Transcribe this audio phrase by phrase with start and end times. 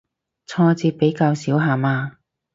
[0.47, 2.13] 挫折比較少下嘛